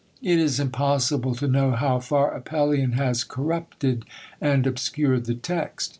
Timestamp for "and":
4.41-4.65